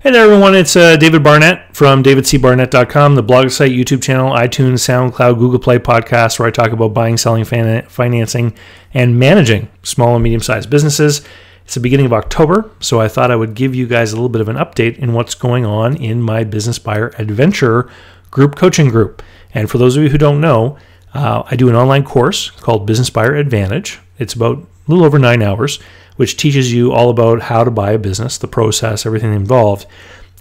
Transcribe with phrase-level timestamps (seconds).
[0.00, 0.54] Hey there, everyone.
[0.54, 5.80] It's uh, David Barnett from davidcbarnett.com, the blog site, YouTube channel, iTunes, SoundCloud, Google Play
[5.80, 8.54] podcast, where I talk about buying, selling, financing,
[8.94, 11.22] and managing small and medium sized businesses.
[11.64, 14.28] It's the beginning of October, so I thought I would give you guys a little
[14.28, 17.90] bit of an update in what's going on in my Business Buyer Adventure
[18.30, 19.20] group coaching group.
[19.52, 20.78] And for those of you who don't know,
[21.12, 23.98] uh, I do an online course called Business Buyer Advantage.
[24.16, 25.80] It's about a little over nine hours
[26.18, 29.86] which teaches you all about how to buy a business, the process, everything involved.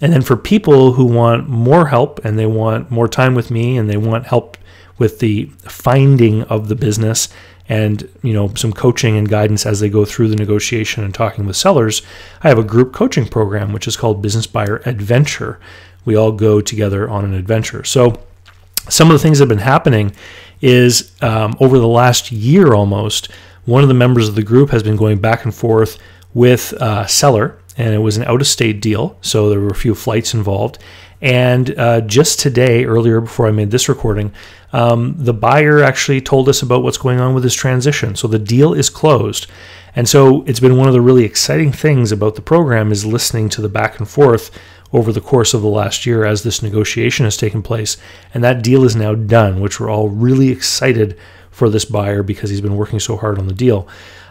[0.01, 3.77] And then for people who want more help and they want more time with me
[3.77, 4.57] and they want help
[4.97, 7.29] with the finding of the business
[7.69, 11.45] and you know some coaching and guidance as they go through the negotiation and talking
[11.45, 12.01] with sellers,
[12.41, 15.59] I have a group coaching program which is called Business Buyer Adventure.
[16.05, 17.83] We all go together on an adventure.
[17.83, 18.19] So
[18.89, 20.15] some of the things that have been happening
[20.59, 23.29] is um, over the last year almost
[23.67, 25.99] one of the members of the group has been going back and forth
[26.33, 29.75] with a seller, and it was an out of state deal, so there were a
[29.75, 30.79] few flights involved.
[31.21, 34.31] And uh, just today, earlier before I made this recording,
[34.71, 38.15] um, the buyer actually told us about what's going on with his transition.
[38.15, 39.47] So the deal is closed.
[39.95, 43.49] And so it's been one of the really exciting things about the program is listening
[43.49, 44.49] to the back and forth
[44.93, 47.97] over the course of the last year as this negotiation has taken place.
[48.33, 51.17] And that deal is now done, which we're all really excited
[51.57, 53.87] for this buyer because he's been working so hard on the deal.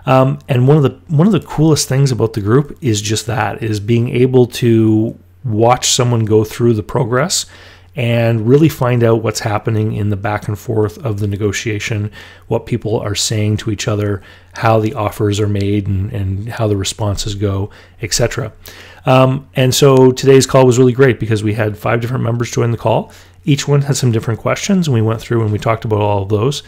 [0.06, 3.27] Um, and one of the one of the coolest things about the group is just
[3.27, 7.46] that is being able to watch someone go through the progress
[7.96, 12.12] and really find out what's happening in the back and forth of the negotiation,
[12.46, 16.68] what people are saying to each other, how the offers are made, and, and how
[16.68, 17.70] the responses go,
[18.02, 18.52] etc.
[19.06, 22.70] Um, and so today's call was really great because we had five different members join
[22.70, 23.11] the call.
[23.44, 26.22] Each one had some different questions, and we went through and we talked about all
[26.22, 26.62] of those.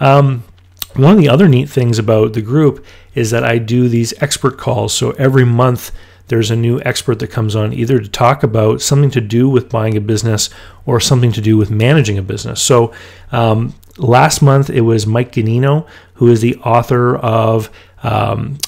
[0.00, 0.44] Um,
[0.94, 4.58] one of the other neat things about the group is that I do these expert
[4.58, 4.92] calls.
[4.92, 5.90] So every month,
[6.28, 9.68] there's a new expert that comes on either to talk about something to do with
[9.68, 10.50] buying a business
[10.86, 12.62] or something to do with managing a business.
[12.62, 12.92] So
[13.32, 17.70] um, last month, it was Mike Ganino, who is the author of
[18.02, 18.58] um,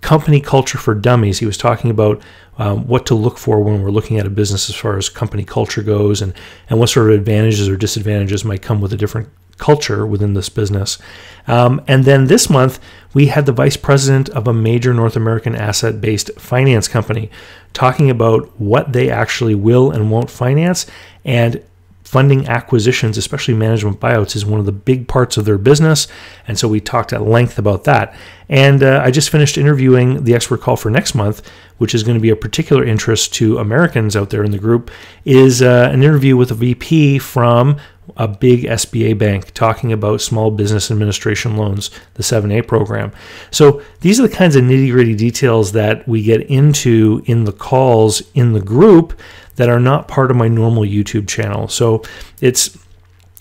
[0.00, 1.38] Company Culture for Dummies.
[1.38, 2.22] He was talking about
[2.58, 5.44] um, what to look for when we're looking at a business as far as company
[5.44, 6.34] culture goes and,
[6.68, 9.28] and what sort of advantages or disadvantages might come with a different
[9.60, 10.98] culture within this business.
[11.46, 12.80] Um, and then this month,
[13.14, 17.30] we had the vice president of a major North American asset based finance company
[17.72, 20.86] talking about what they actually will and won't finance.
[21.24, 21.62] And
[22.10, 26.08] funding acquisitions, especially management buyouts, is one of the big parts of their business.
[26.48, 28.16] And so we talked at length about that.
[28.48, 31.48] And uh, I just finished interviewing the expert call for next month,
[31.78, 34.90] which is going to be of particular interest to Americans out there in the group,
[35.24, 37.76] is uh, an interview with a VP from
[38.16, 43.12] a big SBA bank talking about small business administration loans, the 7A program.
[43.50, 47.52] So these are the kinds of nitty gritty details that we get into in the
[47.52, 49.18] calls in the group
[49.56, 51.68] that are not part of my normal YouTube channel.
[51.68, 52.02] So
[52.40, 52.78] it's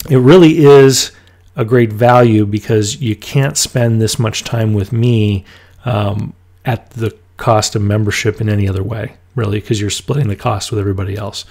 [0.09, 1.11] it really is
[1.55, 5.43] a great value because you can't spend this much time with me
[5.85, 6.33] um,
[6.65, 10.71] at the cost of membership in any other way, really, because you're splitting the cost
[10.71, 11.45] with everybody else.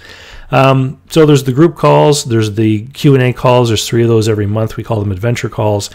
[0.51, 3.69] Um, so there's the group calls, there's the Q and A calls.
[3.69, 4.77] There's three of those every month.
[4.77, 5.89] We call them adventure calls.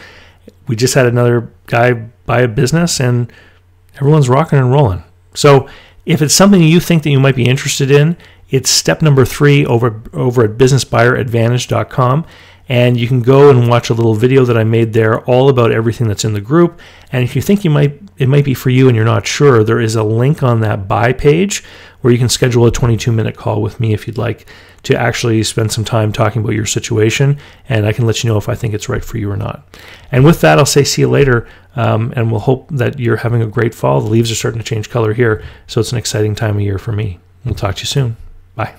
[0.67, 1.93] We just had another guy
[2.27, 3.33] buy a business, and
[3.97, 5.03] everyone's rocking and rolling.
[5.35, 5.69] So
[6.07, 8.17] if it's something you think that you might be interested in,
[8.51, 12.27] it's step number three over over at businessbuyeradvantage.com.
[12.69, 15.71] And you can go and watch a little video that I made there all about
[15.71, 16.81] everything that's in the group.
[17.13, 19.65] And if you think you might it might be for you and you're not sure,
[19.65, 21.65] there is a link on that buy page
[22.01, 24.47] where you can schedule a 22 minute call with me if you'd like
[24.85, 27.39] to actually spend some time talking about your situation.
[27.69, 29.67] And I can let you know if I think it's right for you or not.
[30.13, 31.49] And with that, I'll say see you later.
[31.77, 34.01] Um, and we'll hope that you're having a great fall.
[34.01, 35.43] The leaves are starting to change color here.
[35.67, 37.19] So it's an exciting time of year for me.
[37.45, 38.17] We'll talk to you soon.
[38.55, 38.75] Bye.